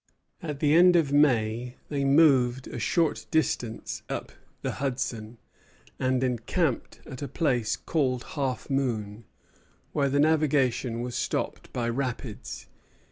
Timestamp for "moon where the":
8.67-10.19